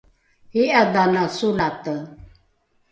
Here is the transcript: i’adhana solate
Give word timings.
i’adhana 0.61 1.23
solate 1.37 1.95